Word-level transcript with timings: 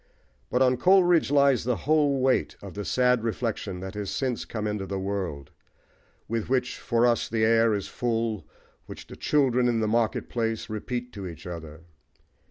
But 0.49 0.63
on 0.63 0.77
Coleridge 0.77 1.29
lies 1.29 1.63
the 1.63 1.75
whole 1.85 2.21
weight 2.21 2.55
of 2.59 2.73
the 2.73 2.83
sad 2.83 3.23
reflection 3.23 3.81
that 3.81 3.93
has 3.93 4.09
since 4.09 4.45
come 4.45 4.65
into 4.65 4.87
the 4.87 4.97
world, 4.97 5.51
with 6.27 6.49
which 6.49 6.79
for 6.79 7.05
us 7.05 7.29
the 7.29 7.45
air 7.45 7.75
is 7.75 7.87
full, 7.87 8.47
which 8.87 9.05
the 9.05 9.15
"children 9.15 9.67
in 9.67 9.79
the 9.79 9.87
market 9.87 10.27
place" 10.27 10.71
repeat 10.71 11.13
to 11.13 11.27
each 11.27 11.45
other. 11.45 11.81